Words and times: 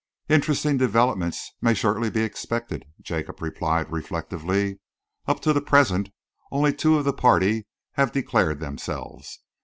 "Interesting 0.29 0.77
developments 0.79 1.51
may 1.61 1.75
shortly 1.75 2.09
be 2.09 2.23
expected," 2.23 2.85
Jacob 3.03 3.39
replied 3.39 3.91
reflectively. 3.91 4.79
"Up 5.27 5.39
to 5.41 5.53
the 5.53 5.61
present, 5.61 6.09
only 6.51 6.73
two 6.73 6.97
of 6.97 7.05
the 7.05 7.13
party 7.13 7.67
have 7.91 8.11
declared 8.11 8.59
themselves. 8.59 9.41